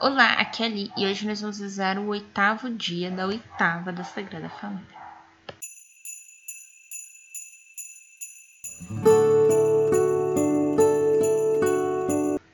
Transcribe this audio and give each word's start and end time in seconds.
Olá, 0.00 0.34
aqui 0.34 0.62
é 0.62 0.66
Ali 0.66 0.92
e 0.96 1.04
hoje 1.04 1.26
nós 1.26 1.40
vamos 1.40 1.58
rezar 1.58 1.98
o 1.98 2.06
oitavo 2.06 2.70
dia 2.70 3.10
da 3.10 3.26
oitava 3.26 3.92
da 3.92 4.04
Sagrada 4.04 4.48
Família. 4.48 4.86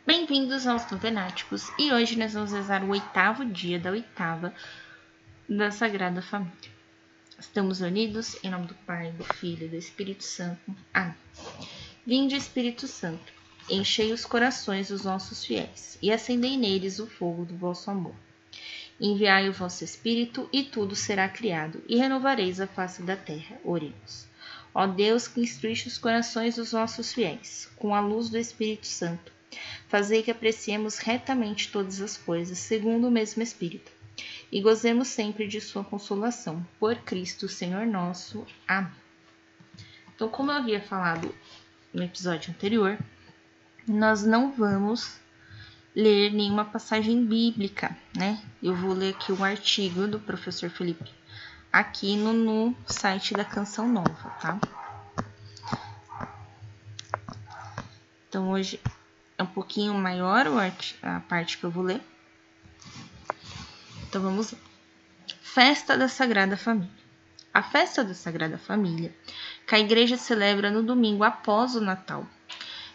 Bem-vindos 0.07 0.67
aos 0.67 0.91
Novenáticos 0.91 1.71
e 1.79 1.93
hoje 1.93 2.19
nós 2.19 2.33
vamos 2.33 2.51
rezar 2.51 2.83
o 2.83 2.88
oitavo 2.88 3.45
dia 3.45 3.79
da 3.79 3.90
oitava 3.90 4.51
da 5.47 5.71
Sagrada 5.71 6.22
Família. 6.22 6.72
Estamos 7.38 7.83
unidos 7.83 8.42
em 8.42 8.49
nome 8.49 8.69
do 8.69 8.74
Pai, 8.87 9.13
do 9.13 9.24
Filho 9.35 9.67
e 9.67 9.69
do 9.69 9.76
Espírito 9.76 10.24
Santo. 10.24 10.74
Amém. 10.95 11.15
Vinde, 12.06 12.37
Espírito 12.37 12.88
Santo 12.88 13.33
Enchei 13.69 14.12
os 14.12 14.26
corações 14.26 14.88
dos 14.88 15.04
nossos 15.04 15.44
fiéis 15.44 15.99
e 16.02 16.12
acendei 16.12 16.56
neles 16.56 16.98
o 16.98 17.06
fogo 17.06 17.46
do 17.46 17.56
vosso 17.56 17.91
amor. 17.91 18.14
Enviai 19.01 19.48
o 19.48 19.52
vosso 19.52 19.82
Espírito 19.82 20.48
e 20.52 20.62
tudo 20.62 20.95
será 20.95 21.28
criado 21.28 21.82
e 21.88 21.96
renovareis 21.96 22.60
a 22.60 22.66
face 22.66 23.02
da 23.02 23.16
terra. 23.16 23.59
Oremos. 23.64 24.27
Ó 24.74 24.87
Deus 24.87 25.27
que 25.27 25.40
instruiste 25.40 25.88
os 25.88 25.96
corações 25.96 26.56
dos 26.56 26.73
nossos 26.73 27.12
fiéis, 27.12 27.70
com 27.77 27.95
a 27.95 28.00
luz 28.00 28.28
do 28.28 28.37
Espírito 28.37 28.87
Santo, 28.87 29.32
fazei 29.88 30.23
que 30.23 30.30
apreciemos 30.30 30.98
retamente 30.98 31.70
todas 31.70 32.01
as 32.01 32.16
coisas, 32.16 32.59
segundo 32.59 33.09
o 33.09 33.10
mesmo 33.10 33.42
Espírito, 33.42 33.90
e 34.51 34.60
gozemos 34.60 35.09
sempre 35.09 35.46
de 35.46 35.60
sua 35.60 35.84
consolação. 35.84 36.66
Por 36.78 36.96
Cristo, 36.96 37.48
Senhor 37.48 37.87
nosso. 37.87 38.45
Amém. 38.66 38.92
Então, 40.15 40.28
como 40.28 40.51
eu 40.51 40.56
havia 40.56 40.80
falado 40.80 41.34
no 41.92 42.02
episódio 42.02 42.51
anterior, 42.51 42.98
nós 43.87 44.24
não 44.24 44.52
vamos 44.52 45.19
ler 45.95 46.33
nenhuma 46.33 46.65
passagem 46.65 47.24
bíblica, 47.24 47.97
né? 48.16 48.43
Eu 48.62 48.74
vou 48.74 48.93
ler 48.93 49.15
aqui 49.15 49.33
um 49.33 49.45
artigo 49.45 50.07
do 50.09 50.19
professor 50.19 50.69
Felipe 50.70 51.10
aqui 51.74 52.16
no, 52.16 52.32
no 52.32 52.76
site 52.87 53.35
da 53.35 53.45
Canção 53.45 53.88
Nova, 53.88 54.30
tá? 54.41 54.60
Então 58.29 58.49
hoje 58.51 58.80
é 59.37 59.43
um 59.43 59.46
pouquinho 59.46 59.93
maior 59.95 60.46
a 61.02 61.21
parte 61.21 61.59
que 61.59 61.65
eu 61.65 61.73
vou 61.73 61.82
ler. 61.82 62.01
Então 64.07 64.23
vamos 64.23 64.53
lá. 64.53 64.59
Festa 65.43 65.98
da 65.98 66.07
Sagrada 66.07 66.57
Família. 66.57 66.93
A 67.53 67.61
festa 67.61 68.05
da 68.05 68.15
Sagrada 68.15 68.57
Família, 68.57 69.13
que 69.67 69.75
a 69.75 69.81
igreja 69.81 70.17
celebra 70.17 70.71
no 70.71 70.83
domingo 70.83 71.25
após 71.25 71.75
o 71.75 71.81
Natal, 71.81 72.25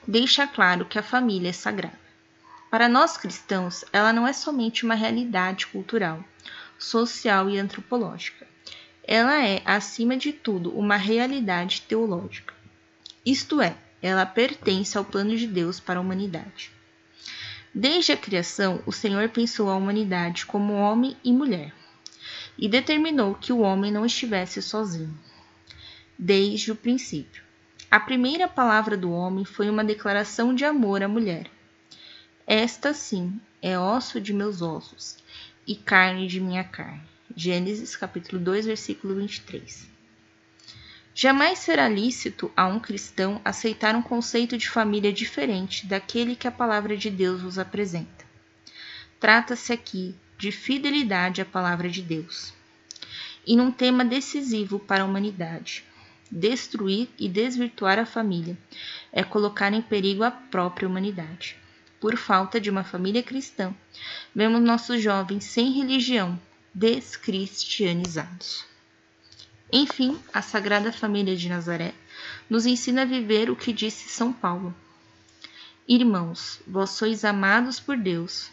deixa 0.10 0.48
claro 0.48 0.86
que 0.86 0.98
a 0.98 1.04
família 1.04 1.50
é 1.50 1.54
sagrada. 1.54 2.00
Para 2.72 2.90
nós 2.90 3.16
cristãos, 3.16 3.86
ela 3.94 4.12
não 4.12 4.28
é 4.28 4.34
somente 4.34 4.84
uma 4.84 4.96
realidade 4.96 5.68
cultural, 5.68 6.26
social 6.80 7.48
e 7.48 7.60
antropológica. 7.60 8.48
Ela 9.04 9.46
é, 9.46 9.62
acima 9.64 10.18
de 10.18 10.34
tudo, 10.34 10.76
uma 10.76 10.96
realidade 10.96 11.84
teológica. 11.84 12.56
Isto 13.24 13.62
é, 13.62 13.78
ela 14.02 14.26
pertence 14.26 14.98
ao 14.98 15.06
plano 15.06 15.38
de 15.38 15.46
Deus 15.46 15.80
para 15.80 16.00
a 16.00 16.02
humanidade. 16.02 16.72
Desde 17.72 18.12
a 18.12 18.18
criação, 18.18 18.82
o 18.88 18.92
Senhor 18.92 19.30
pensou 19.30 19.70
a 19.70 19.76
humanidade 19.76 20.44
como 20.48 20.74
homem 20.74 21.16
e 21.24 21.32
mulher 21.32 21.72
e 22.58 22.68
determinou 22.68 23.36
que 23.36 23.54
o 23.54 23.60
homem 23.60 23.92
não 23.92 24.06
estivesse 24.06 24.60
sozinho. 24.60 25.16
Desde 26.18 26.72
o 26.72 26.76
princípio. 26.76 27.49
A 27.92 28.00
primeira 28.00 28.48
palavra 28.48 28.96
do 28.96 29.12
homem 29.12 29.44
foi 29.44 29.68
uma 29.68 29.84
declaração 29.84 30.54
de 30.54 30.64
amor 30.64 31.02
à 31.02 31.08
mulher. 31.08 31.50
Esta, 32.46 32.94
sim, 32.94 33.42
é 33.64 33.80
osso 33.80 34.22
de 34.22 34.32
meus 34.32 34.62
ossos 34.62 35.18
e 35.66 35.76
carne 35.76 36.28
de 36.28 36.40
minha 36.40 36.64
carne. 36.64 37.02
Gênesis 37.36 37.96
capítulo 37.96 38.40
2, 38.40 38.68
versículo 38.68 39.16
23. 39.16 39.90
Jamais 41.16 41.58
será 41.58 41.90
lícito 41.90 42.52
a 42.56 42.68
um 42.68 42.80
cristão 42.80 43.42
aceitar 43.44 43.96
um 43.96 44.04
conceito 44.04 44.56
de 44.56 44.70
família 44.70 45.12
diferente 45.12 45.88
daquele 45.88 46.36
que 46.36 46.48
a 46.48 46.52
palavra 46.52 46.96
de 46.96 47.10
Deus 47.10 47.42
vos 47.42 47.58
apresenta. 47.58 48.24
Trata-se 49.20 49.74
aqui 49.74 50.16
de 50.38 50.52
fidelidade 50.52 51.42
à 51.42 51.46
palavra 51.46 51.90
de 51.90 52.04
Deus. 52.04 52.54
E 53.48 53.56
num 53.56 53.72
tema 53.72 54.06
decisivo 54.06 54.78
para 54.78 55.02
a 55.02 55.06
humanidade, 55.08 55.89
Destruir 56.32 57.10
e 57.18 57.28
desvirtuar 57.28 57.98
a 57.98 58.06
família 58.06 58.58
é 59.12 59.24
colocar 59.24 59.74
em 59.74 59.82
perigo 59.82 60.24
a 60.24 60.30
própria 60.30 60.88
humanidade. 60.88 61.56
Por 62.00 62.16
falta 62.18 62.62
de 62.62 62.70
uma 62.70 62.84
família 62.84 63.24
cristã, 63.24 63.74
vemos 64.34 64.62
nossos 64.62 65.02
jovens 65.02 65.44
sem 65.46 65.72
religião, 65.72 66.40
descristianizados. 66.74 68.64
Enfim, 69.72 70.20
a 70.34 70.42
Sagrada 70.42 70.92
Família 70.92 71.36
de 71.36 71.50
Nazaré 71.50 71.94
nos 72.50 72.66
ensina 72.66 73.02
a 73.02 73.06
viver 73.06 73.50
o 73.50 73.56
que 73.56 73.74
disse 73.74 74.10
São 74.10 74.32
Paulo. 74.32 74.74
Irmãos, 75.88 76.62
vós 76.68 76.92
sois 76.92 77.26
amados 77.26 77.80
por 77.80 77.98
Deus, 77.98 78.52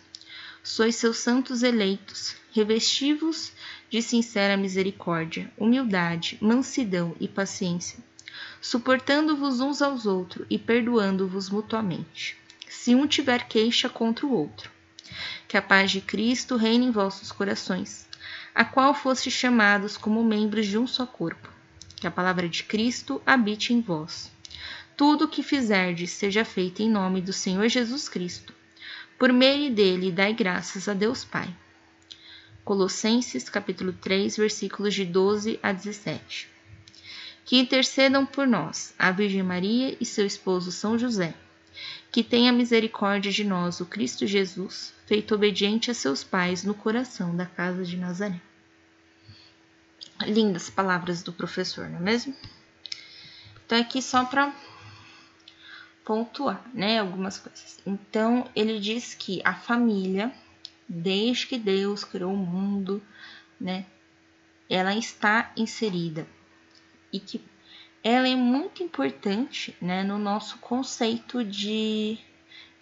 sois 0.62 0.96
seus 0.96 1.18
santos 1.18 1.62
eleitos, 1.62 2.36
revestivos 2.56 3.52
de 3.90 4.00
sincera 4.00 4.56
misericórdia, 4.56 5.52
humildade, 5.58 6.38
mansidão 6.40 7.14
e 7.20 7.28
paciência, 7.28 7.98
suportando-vos 8.62 9.60
uns 9.60 9.82
aos 9.82 10.06
outros 10.06 10.46
e 10.48 10.58
perdoando-vos 10.58 11.50
mutuamente, 11.50 12.34
se 12.66 12.94
um 12.94 13.06
tiver 13.06 13.46
queixa 13.46 13.90
contra 13.90 14.24
o 14.24 14.32
outro. 14.32 14.70
Que 15.46 15.58
a 15.58 15.62
paz 15.62 15.90
de 15.90 16.00
Cristo 16.00 16.56
reine 16.56 16.86
em 16.86 16.90
vossos 16.90 17.30
corações, 17.30 18.08
a 18.54 18.64
qual 18.64 18.94
foste 18.94 19.30
chamados 19.30 19.98
como 19.98 20.24
membros 20.24 20.66
de 20.66 20.78
um 20.78 20.86
só 20.86 21.04
corpo. 21.04 21.50
Que 21.94 22.06
a 22.06 22.10
palavra 22.10 22.48
de 22.48 22.64
Cristo 22.64 23.20
habite 23.26 23.74
em 23.74 23.82
vós. 23.82 24.32
Tudo 24.96 25.26
o 25.26 25.28
que 25.28 25.42
fizerdes 25.42 26.10
seja 26.10 26.42
feito 26.42 26.80
em 26.80 26.88
nome 26.88 27.20
do 27.20 27.34
Senhor 27.34 27.68
Jesus 27.68 28.08
Cristo. 28.08 28.54
Por 29.18 29.30
meio 29.30 29.70
dele, 29.70 30.10
dai 30.10 30.32
graças 30.32 30.88
a 30.88 30.94
Deus 30.94 31.22
Pai. 31.22 31.54
Colossenses 32.66 33.48
capítulo 33.48 33.92
3, 33.92 34.36
versículos 34.36 34.92
de 34.92 35.04
12 35.04 35.60
a 35.62 35.70
17. 35.70 36.48
Que 37.44 37.58
intercedam 37.58 38.26
por 38.26 38.44
nós, 38.44 38.92
a 38.98 39.12
Virgem 39.12 39.44
Maria 39.44 39.96
e 40.00 40.04
seu 40.04 40.26
esposo 40.26 40.72
São 40.72 40.98
José. 40.98 41.32
Que 42.10 42.24
tenha 42.24 42.52
misericórdia 42.52 43.30
de 43.30 43.44
nós, 43.44 43.78
o 43.78 43.86
Cristo 43.86 44.26
Jesus, 44.26 44.92
feito 45.06 45.32
obediente 45.32 45.92
a 45.92 45.94
seus 45.94 46.24
pais 46.24 46.64
no 46.64 46.74
coração 46.74 47.36
da 47.36 47.46
casa 47.46 47.84
de 47.84 47.96
Nazaré. 47.96 48.40
Lindas 50.22 50.68
palavras 50.68 51.22
do 51.22 51.32
professor, 51.32 51.88
não 51.88 51.98
é 51.98 52.02
mesmo? 52.02 52.34
Então, 53.64 53.78
aqui 53.78 54.02
só 54.02 54.24
para 54.24 54.52
pontuar, 56.04 56.68
né, 56.74 56.98
algumas 56.98 57.38
coisas. 57.38 57.78
Então, 57.86 58.50
ele 58.56 58.80
diz 58.80 59.14
que 59.14 59.40
a 59.44 59.54
família 59.54 60.34
desde 60.88 61.46
que 61.46 61.58
Deus 61.58 62.04
criou 62.04 62.32
o 62.32 62.36
mundo, 62.36 63.02
né? 63.60 63.86
Ela 64.68 64.94
está 64.96 65.52
inserida 65.56 66.26
e 67.12 67.20
que 67.20 67.40
ela 68.02 68.28
é 68.28 68.36
muito 68.36 68.82
importante, 68.82 69.76
né, 69.80 70.04
no 70.04 70.18
nosso 70.18 70.58
conceito 70.58 71.42
de 71.42 72.18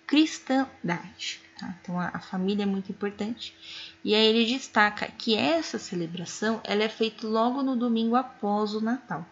cristandade. 0.07 1.41
Tá? 1.59 1.75
Então 1.81 1.99
a, 2.01 2.09
a, 2.09 2.21
família 2.21 2.65
é 2.65 2.67
muito 2.67 2.91
importante 2.91 3.55
e 4.03 4.15
aí 4.15 4.27
ele 4.27 4.45
destaca 4.45 5.07
que 5.07 5.37
essa 5.37 5.79
celebração 5.79 6.61
ela 6.65 6.83
é 6.83 6.89
feita 6.89 7.27
logo 7.27 7.63
no 7.63 7.77
domingo 7.77 8.17
após 8.17 8.75
o 8.75 8.81
Natal. 8.81 9.25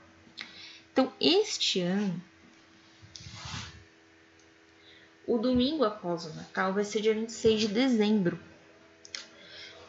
Então 0.92 1.12
este 1.20 1.80
ano 1.80 2.22
o 5.26 5.38
domingo 5.38 5.84
após 5.84 6.26
o 6.26 6.34
Natal 6.34 6.72
vai 6.72 6.84
ser 6.84 7.00
dia 7.00 7.14
26 7.14 7.60
de 7.60 7.68
dezembro. 7.68 8.38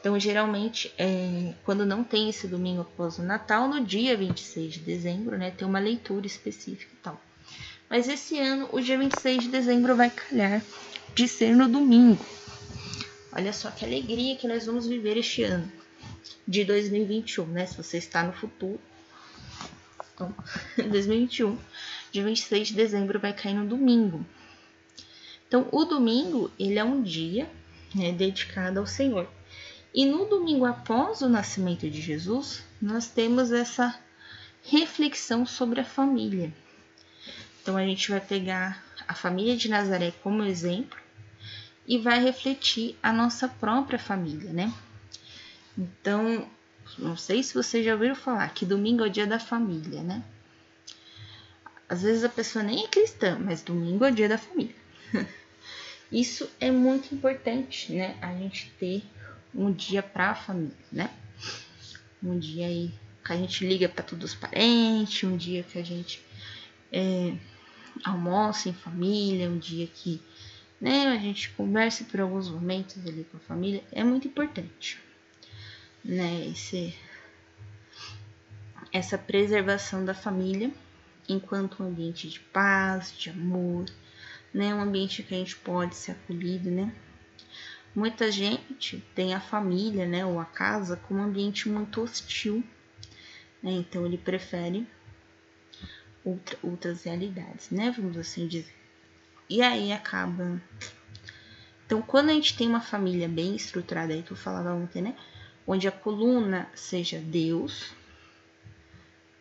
Então, 0.03 0.19
geralmente, 0.19 0.93
é, 0.97 1.53
quando 1.63 1.85
não 1.85 2.03
tem 2.03 2.29
esse 2.29 2.45
domingo 2.45 2.81
após 2.81 3.19
o 3.19 3.23
Natal, 3.23 3.69
no 3.69 3.85
dia 3.85 4.17
26 4.17 4.73
de 4.73 4.79
dezembro, 4.81 5.37
né, 5.37 5.49
tem 5.49 5.65
uma 5.65 5.79
leitura 5.79 6.27
específica 6.27 6.91
e 6.93 6.97
tal. 6.97 7.21
Mas 7.89 8.09
esse 8.09 8.37
ano, 8.37 8.67
o 8.73 8.81
dia 8.81 8.97
26 8.97 9.43
de 9.43 9.47
dezembro 9.47 9.95
vai 9.95 10.09
calhar 10.09 10.61
de 11.15 11.25
ser 11.25 11.55
no 11.55 11.69
domingo. 11.69 12.19
Olha 13.31 13.53
só 13.53 13.71
que 13.71 13.85
alegria 13.85 14.35
que 14.35 14.45
nós 14.45 14.65
vamos 14.65 14.85
viver 14.87 15.15
este 15.15 15.43
ano 15.43 15.71
de 16.45 16.65
2021, 16.65 17.45
né? 17.45 17.65
Se 17.65 17.77
você 17.77 17.97
está 17.97 18.23
no 18.23 18.33
futuro. 18.33 18.81
Então, 20.13 20.35
2021, 20.75 21.57
dia 22.11 22.25
26 22.25 22.67
de 22.67 22.73
dezembro 22.73 23.21
vai 23.21 23.31
cair 23.31 23.53
no 23.53 23.65
domingo. 23.65 24.25
Então, 25.47 25.65
o 25.71 25.85
domingo, 25.85 26.51
ele 26.59 26.77
é 26.77 26.83
um 26.83 27.01
dia 27.01 27.49
né, 27.95 28.11
dedicado 28.11 28.81
ao 28.81 28.85
Senhor. 28.85 29.29
E 29.93 30.05
no 30.05 30.25
domingo 30.25 30.65
após 30.65 31.21
o 31.21 31.29
nascimento 31.29 31.87
de 31.87 32.01
Jesus, 32.01 32.63
nós 32.81 33.07
temos 33.07 33.51
essa 33.51 33.97
reflexão 34.63 35.45
sobre 35.45 35.81
a 35.81 35.85
família. 35.85 36.51
Então 37.61 37.77
a 37.77 37.85
gente 37.85 38.09
vai 38.09 38.19
pegar 38.19 38.83
a 39.07 39.13
família 39.13 39.55
de 39.55 39.69
Nazaré 39.69 40.11
como 40.23 40.43
exemplo 40.43 40.97
e 41.87 41.97
vai 41.97 42.23
refletir 42.23 42.97
a 43.03 43.13
nossa 43.13 43.47
própria 43.47 43.99
família, 43.99 44.51
né? 44.51 44.73
Então, 45.77 46.47
não 46.97 47.15
sei 47.15 47.43
se 47.43 47.53
vocês 47.53 47.85
já 47.85 47.93
ouviram 47.93 48.15
falar 48.15 48.53
que 48.53 48.65
domingo 48.65 49.03
é 49.03 49.07
o 49.07 49.11
dia 49.11 49.27
da 49.27 49.39
família, 49.39 50.01
né? 50.01 50.23
Às 51.87 52.01
vezes 52.01 52.23
a 52.23 52.29
pessoa 52.29 52.63
nem 52.63 52.85
é 52.85 52.87
cristã, 52.87 53.37
mas 53.39 53.61
domingo 53.61 54.05
é 54.05 54.11
o 54.11 54.15
dia 54.15 54.29
da 54.29 54.37
família. 54.37 54.75
Isso 56.11 56.49
é 56.59 56.71
muito 56.71 57.13
importante, 57.13 57.91
né? 57.91 58.17
A 58.21 58.33
gente 58.33 58.71
ter 58.79 59.03
um 59.53 59.71
dia 59.71 60.01
para 60.01 60.31
a 60.31 60.35
família, 60.35 60.75
né? 60.91 61.09
Um 62.21 62.39
dia 62.39 62.67
aí 62.67 62.93
que 63.23 63.31
a 63.31 63.37
gente 63.37 63.65
liga 63.65 63.87
para 63.87 64.03
todos 64.03 64.31
os 64.31 64.35
parentes, 64.35 65.23
um 65.23 65.37
dia 65.37 65.63
que 65.63 65.77
a 65.79 65.83
gente 65.83 66.21
é, 66.91 67.33
almoça 68.03 68.69
em 68.69 68.73
família, 68.73 69.49
um 69.49 69.57
dia 69.57 69.87
que 69.87 70.21
né, 70.79 71.07
a 71.07 71.17
gente 71.17 71.49
conversa 71.51 72.03
por 72.03 72.19
alguns 72.19 72.49
momentos 72.49 72.97
ali 73.05 73.25
com 73.31 73.37
a 73.37 73.39
família, 73.39 73.83
é 73.91 74.03
muito 74.03 74.27
importante, 74.27 74.99
né? 76.03 76.47
Esse, 76.47 76.93
essa 78.91 79.17
preservação 79.17 80.03
da 80.03 80.13
família 80.13 80.71
enquanto 81.29 81.81
um 81.81 81.87
ambiente 81.87 82.27
de 82.27 82.39
paz, 82.39 83.17
de 83.17 83.29
amor, 83.29 83.85
né? 84.53 84.75
Um 84.75 84.81
ambiente 84.81 85.23
que 85.23 85.33
a 85.33 85.37
gente 85.37 85.55
pode 85.55 85.95
ser 85.95 86.11
acolhido, 86.11 86.69
né? 86.69 86.93
Muita 87.95 88.31
gente 88.31 89.03
tem 89.13 89.33
a 89.33 89.39
família, 89.39 90.05
né, 90.05 90.25
ou 90.25 90.39
a 90.39 90.45
casa 90.45 90.97
como 90.97 91.19
um 91.19 91.23
ambiente 91.23 91.69
muito 91.69 92.01
hostil, 92.01 92.63
né? 93.61 93.71
Então 93.71 94.05
ele 94.05 94.17
prefere 94.17 94.87
outra, 96.23 96.57
outras 96.63 97.03
realidades, 97.03 97.69
né? 97.69 97.93
Vamos 97.95 98.17
assim 98.17 98.47
dizer. 98.47 98.73
E 99.49 99.61
aí 99.61 99.91
acaba. 99.91 100.61
Então, 101.85 102.01
quando 102.01 102.29
a 102.29 102.33
gente 102.33 102.57
tem 102.57 102.67
uma 102.67 102.81
família 102.81 103.27
bem 103.27 103.55
estruturada, 103.55 104.13
aí 104.13 104.23
que 104.23 104.31
eu 104.31 104.37
falava 104.37 104.73
ontem, 104.73 105.01
né? 105.01 105.15
Onde 105.67 105.87
a 105.87 105.91
coluna 105.91 106.67
seja 106.73 107.19
Deus, 107.19 107.93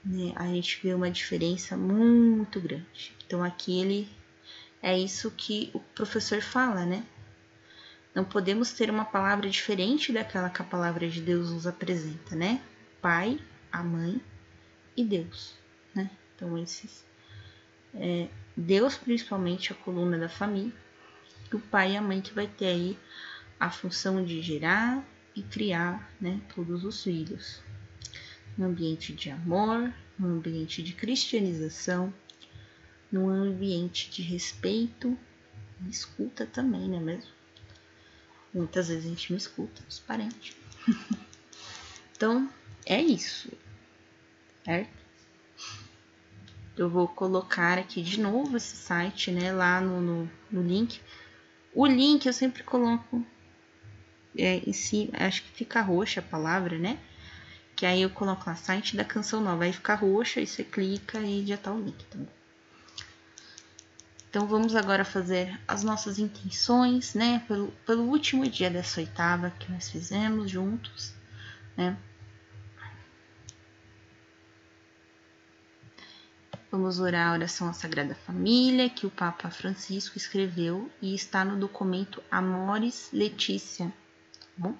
né? 0.04 0.32
A 0.36 0.46
gente 0.48 0.80
vê 0.82 0.92
uma 0.92 1.10
diferença 1.10 1.76
muito 1.76 2.60
grande. 2.60 3.14
Então, 3.24 3.42
aqui 3.42 3.80
ele 3.80 4.08
é 4.82 4.98
isso 4.98 5.30
que 5.30 5.70
o 5.72 5.80
professor 5.80 6.42
fala, 6.42 6.84
né? 6.84 7.04
Não 8.14 8.24
podemos 8.24 8.72
ter 8.72 8.90
uma 8.90 9.06
palavra 9.06 9.48
diferente 9.48 10.12
daquela 10.12 10.50
que 10.50 10.60
a 10.60 10.64
palavra 10.64 11.08
de 11.08 11.20
Deus 11.20 11.50
nos 11.50 11.66
apresenta, 11.66 12.36
né? 12.36 12.62
Pai, 13.00 13.40
a 13.70 13.82
mãe 13.82 14.20
e 14.94 15.02
Deus, 15.02 15.54
né? 15.94 16.10
Então, 16.34 16.58
esses. 16.58 17.04
É, 17.94 18.28
Deus, 18.54 18.96
principalmente, 18.96 19.72
a 19.72 19.76
coluna 19.76 20.18
da 20.18 20.28
família, 20.28 20.72
e 21.50 21.56
o 21.56 21.58
pai 21.58 21.92
e 21.92 21.96
a 21.96 22.02
mãe 22.02 22.20
que 22.20 22.34
vai 22.34 22.46
ter 22.46 22.66
aí 22.66 22.98
a 23.58 23.70
função 23.70 24.22
de 24.22 24.42
gerar 24.42 25.02
e 25.34 25.42
criar, 25.42 26.12
né? 26.20 26.40
Todos 26.54 26.84
os 26.84 27.02
filhos. 27.02 27.62
No 28.58 28.66
ambiente 28.66 29.14
de 29.14 29.30
amor, 29.30 29.92
no 30.18 30.28
ambiente 30.28 30.82
de 30.82 30.92
cristianização, 30.92 32.12
num 33.10 33.28
ambiente 33.28 34.10
de 34.10 34.20
respeito 34.20 35.16
e 35.80 35.88
escuta 35.88 36.44
também, 36.44 36.88
não 36.88 36.98
é 36.98 37.00
mesmo? 37.00 37.41
Muitas 38.52 38.88
vezes 38.88 39.06
a 39.06 39.08
gente 39.08 39.32
me 39.32 39.38
escuta, 39.38 39.82
os 39.88 39.98
parentes. 39.98 40.54
então, 42.14 42.50
é 42.84 43.00
isso, 43.00 43.50
certo? 44.64 45.02
Eu 46.76 46.88
vou 46.88 47.06
colocar 47.06 47.78
aqui 47.78 48.02
de 48.02 48.20
novo 48.20 48.56
esse 48.56 48.76
site, 48.76 49.30
né, 49.30 49.52
lá 49.52 49.80
no, 49.80 50.00
no, 50.00 50.30
no 50.50 50.62
link. 50.62 51.00
O 51.74 51.86
link 51.86 52.26
eu 52.26 52.32
sempre 52.32 52.62
coloco 52.62 53.24
é, 54.36 54.56
em 54.58 54.72
cima, 54.72 55.12
acho 55.18 55.42
que 55.42 55.50
fica 55.50 55.80
roxa 55.80 56.20
a 56.20 56.22
palavra, 56.22 56.78
né? 56.78 56.98
Que 57.76 57.86
aí 57.86 58.02
eu 58.02 58.10
coloco 58.10 58.48
lá, 58.48 58.56
site 58.56 58.96
da 58.96 59.04
canção 59.04 59.40
nova, 59.40 59.64
aí 59.64 59.72
fica 59.72 59.94
roxa, 59.94 60.40
e 60.40 60.46
você 60.46 60.62
clica 60.64 61.18
e 61.20 61.46
já 61.46 61.56
tá 61.56 61.72
o 61.72 61.80
link, 61.80 62.04
tá 62.04 62.18
bom? 62.18 62.41
Então 64.32 64.46
vamos 64.46 64.74
agora 64.74 65.04
fazer 65.04 65.60
as 65.68 65.84
nossas 65.84 66.18
intenções, 66.18 67.12
né? 67.12 67.44
Pelo, 67.46 67.70
pelo 67.84 68.04
último 68.04 68.48
dia 68.48 68.70
dessa 68.70 68.98
oitava 68.98 69.50
que 69.50 69.70
nós 69.70 69.90
fizemos 69.90 70.50
juntos, 70.50 71.12
né? 71.76 71.98
Vamos 76.70 76.98
orar 76.98 77.28
a 77.28 77.32
oração 77.34 77.68
à 77.68 77.74
Sagrada 77.74 78.14
Família 78.14 78.88
que 78.88 79.04
o 79.04 79.10
Papa 79.10 79.50
Francisco 79.50 80.16
escreveu 80.16 80.90
e 81.02 81.14
está 81.14 81.44
no 81.44 81.60
documento 81.60 82.22
Amores 82.30 83.10
Letícia, 83.12 83.92
tá 84.40 84.46
bom? 84.56 84.74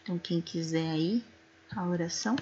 Então 0.00 0.20
quem 0.20 0.40
quiser 0.40 0.88
aí 0.88 1.24
a 1.74 1.84
oração, 1.84 2.36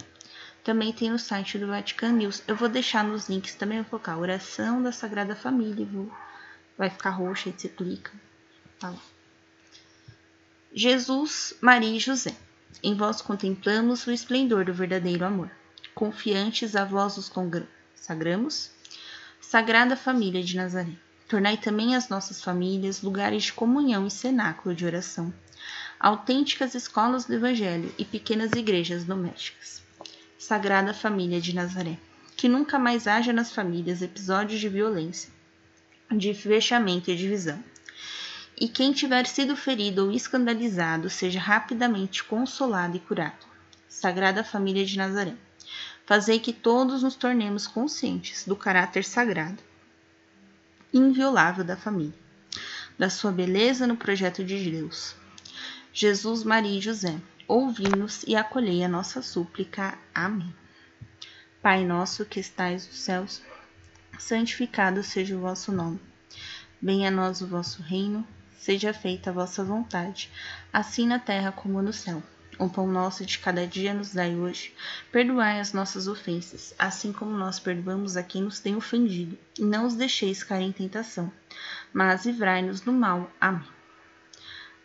também 0.63 0.93
tem 0.93 1.11
no 1.11 1.19
site 1.19 1.59
do 1.59 1.67
Vatican 1.67 2.13
News. 2.13 2.43
Eu 2.47 2.55
vou 2.55 2.69
deixar 2.69 3.03
nos 3.03 3.29
links 3.29 3.55
também, 3.55 3.79
vou 3.79 3.91
colocar 3.91 4.19
oração 4.19 4.83
da 4.83 4.93
Sagrada 4.93 5.35
Família? 5.35 5.87
Vai 6.77 6.91
ficar 6.91 7.11
roxa 7.11 7.49
aí 7.49 7.55
você 7.57 7.69
clica. 7.69 8.13
Tá 8.79 8.91
lá. 8.91 8.99
Jesus, 10.73 11.55
Maria 11.61 11.97
e 11.97 11.99
José. 11.99 12.35
Em 12.83 12.95
vós 12.95 13.21
contemplamos 13.21 14.07
o 14.07 14.13
esplendor 14.13 14.65
do 14.65 14.73
verdadeiro 14.73 15.25
amor. 15.25 15.51
Confiantes 15.95 16.77
a 16.77 16.85
vós 16.85 17.17
os 17.17 17.29
consagramos. 17.29 18.71
Sagrada 19.41 19.97
Família 19.97 20.43
de 20.43 20.57
Nazaré. 20.57 20.93
Tornai 21.29 21.57
também 21.57 21.95
as 21.95 22.09
nossas 22.09 22.43
famílias 22.43 23.03
lugares 23.03 23.45
de 23.45 23.53
comunhão 23.53 24.07
e 24.07 24.11
cenáculo 24.11 24.75
de 24.75 24.85
oração, 24.85 25.33
autênticas 25.99 26.75
escolas 26.75 27.25
do 27.25 27.35
Evangelho 27.35 27.95
e 27.99 28.05
pequenas 28.05 28.53
igrejas 28.53 29.05
domésticas. 29.05 29.83
Sagrada 30.43 30.95
Família 30.95 31.39
de 31.39 31.55
Nazaré. 31.55 31.99
Que 32.35 32.49
nunca 32.49 32.79
mais 32.79 33.07
haja 33.07 33.31
nas 33.31 33.53
famílias 33.53 34.01
episódios 34.01 34.59
de 34.59 34.71
violência, 34.71 35.31
de 36.11 36.33
fechamento 36.33 37.11
e 37.11 37.15
divisão. 37.15 37.63
E 38.59 38.67
quem 38.67 38.91
tiver 38.91 39.27
sido 39.27 39.55
ferido 39.55 40.07
ou 40.07 40.11
escandalizado 40.11 41.11
seja 41.11 41.39
rapidamente 41.39 42.25
consolado 42.25 42.97
e 42.97 43.01
curado. 43.01 43.47
Sagrada 43.87 44.43
Família 44.43 44.83
de 44.83 44.97
Nazaré. 44.97 45.35
Fazei 46.07 46.41
que 46.41 46.55
todos 46.55 47.03
nos 47.03 47.17
tornemos 47.17 47.67
conscientes 47.67 48.47
do 48.47 48.57
caráter 48.57 49.05
sagrado, 49.05 49.63
inviolável 50.91 51.65
da 51.65 51.77
família, 51.77 52.19
da 52.99 53.11
sua 53.11 53.31
beleza 53.31 53.87
no 53.87 53.95
projeto 53.95 54.43
de 54.43 54.71
Deus. 54.71 55.15
Jesus, 55.93 56.43
Maria 56.45 56.79
e 56.79 56.81
José 56.81 57.21
ouvi-nos 57.51 58.23
e 58.29 58.37
acolhei 58.37 58.85
a 58.85 58.89
nossa 58.89 59.21
súplica. 59.21 59.99
Amém. 60.15 60.55
Pai 61.61 61.85
nosso 61.85 62.25
que 62.25 62.39
estais 62.39 62.87
nos 62.87 63.01
céus, 63.01 63.43
santificado 64.19 65.03
seja 65.03 65.37
o 65.37 65.41
vosso 65.41 65.73
nome. 65.73 66.01
Venha 66.81 67.09
a 67.09 67.11
nós 67.11 67.41
o 67.41 67.49
vosso 67.49 67.83
reino, 67.83 68.25
seja 68.57 68.95
feita 68.95 69.31
a 69.31 69.33
vossa 69.33 69.65
vontade, 69.65 70.31
assim 70.73 71.07
na 71.07 71.19
terra 71.19 71.51
como 71.51 71.83
no 71.83 71.93
céu. 71.93 72.23
O 72.57 72.69
pão 72.69 72.87
nosso 72.87 73.27
de 73.27 73.39
cada 73.39 73.67
dia 73.67 73.93
nos 73.93 74.13
dai 74.13 74.37
hoje. 74.37 74.73
Perdoai 75.11 75.59
as 75.59 75.73
nossas 75.73 76.07
ofensas, 76.07 76.73
assim 76.79 77.13
como 77.13 77.33
nós 77.33 77.59
perdoamos 77.59 78.17
a 78.17 78.23
quem 78.23 78.43
nos 78.43 78.61
tem 78.61 78.77
ofendido. 78.77 79.37
E 79.59 79.65
não 79.65 79.87
os 79.87 79.97
deixeis 79.97 80.45
cair 80.45 80.67
em 80.67 80.73
tentação, 80.73 81.33
mas 81.93 82.25
livrai-nos 82.27 82.81
do 82.81 82.93
mal. 82.93 83.29
Amém. 83.41 83.80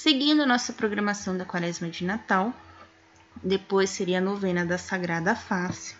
Seguindo 0.00 0.46
nossa 0.46 0.72
programação 0.72 1.36
da 1.36 1.44
Quaresma 1.44 1.90
de 1.90 2.04
Natal, 2.04 2.54
Depois 3.42 3.90
seria 3.90 4.18
a 4.18 4.20
novena 4.20 4.64
da 4.64 4.78
Sagrada 4.78 5.34
Face. 5.34 5.96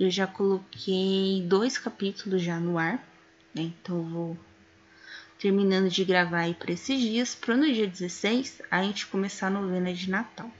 Eu 0.00 0.10
já 0.10 0.26
coloquei 0.26 1.40
dois 1.48 1.78
capítulos 1.78 2.42
já 2.42 2.58
no 2.58 2.76
ar, 2.76 2.96
né? 3.54 3.62
Então 3.62 4.02
vou 4.02 4.36
terminando 5.38 5.88
de 5.88 6.04
gravar 6.04 6.40
aí 6.40 6.54
para 6.54 6.72
esses 6.72 7.00
dias, 7.00 7.36
para 7.36 7.56
no 7.56 7.72
dia 7.72 7.86
16 7.86 8.62
a 8.68 8.82
gente 8.82 9.06
começar 9.06 9.46
a 9.46 9.50
novena 9.50 9.94
de 9.94 10.10
Natal. 10.10 10.50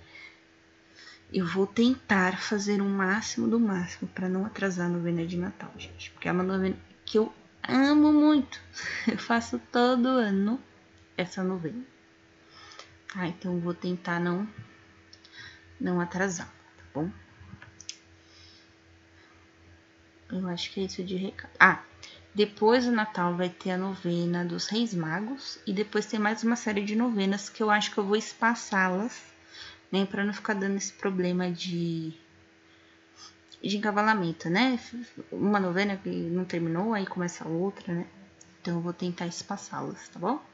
Eu 1.33 1.45
vou 1.45 1.67
tentar 1.67 2.41
fazer 2.41 2.81
o 2.81 2.85
máximo 2.85 3.49
do 3.49 3.59
máximo 3.59 4.09
para 4.15 4.29
não 4.29 4.47
atrasar 4.47 4.87
a 4.87 4.91
novena 4.91 5.27
de 5.27 5.37
Natal, 5.37 5.73
gente, 5.77 6.13
porque 6.13 6.29
é 6.29 6.33
uma 6.33 6.45
novena 6.45 6.77
que 7.05 7.19
eu 7.19 7.35
amo 7.67 8.13
muito. 8.13 8.61
Eu 9.11 9.19
faço 9.19 9.61
todo 9.73 10.07
ano 10.07 10.61
essa 11.17 11.43
novena. 11.43 11.94
Tá? 13.15 13.29
Então 13.29 13.61
vou 13.61 13.73
tentar 13.73 14.19
não 14.19 14.47
não 15.81 16.01
atrasar, 16.01 16.49
tá 16.49 16.85
bom? 16.93 17.11
Eu 20.31 20.49
acho 20.49 20.73
que 20.73 20.81
é 20.81 20.85
isso 20.85 21.05
de 21.05 21.17
recado. 21.17 21.53
Ah, 21.61 21.83
depois 22.35 22.87
do 22.87 22.93
Natal 22.93 23.37
vai 23.37 23.49
ter 23.49 23.73
a 23.73 23.79
novena 23.79 24.45
dos 24.45 24.67
Reis 24.67 24.93
Magos 24.93 25.61
e 25.65 25.73
depois 25.73 26.07
tem 26.07 26.19
mais 26.19 26.43
uma 26.43 26.57
série 26.57 26.83
de 26.83 26.97
novenas 26.97 27.49
que 27.49 27.63
eu 27.63 27.71
acho 27.71 27.93
que 27.93 27.99
eu 27.99 28.05
vou 28.05 28.17
espaçá-las, 28.17 29.23
né, 29.93 30.05
para 30.07 30.25
não 30.25 30.33
ficar 30.33 30.55
dando 30.55 30.77
esse 30.77 30.93
problema 30.93 31.51
de 31.51 32.13
de 33.63 33.79
encavalamento, 33.79 34.51
né? 34.51 34.79
Uma 35.33 35.59
novena 35.59 35.97
que 35.97 36.11
não 36.11 36.45
terminou, 36.45 36.93
aí 36.93 37.07
começa 37.07 37.49
outra, 37.49 37.95
né? 37.95 38.07
Então 38.61 38.75
eu 38.75 38.81
vou 38.81 38.93
tentar 38.93 39.27
espaçá-las, 39.27 40.09
tá 40.09 40.19
bom? 40.19 40.54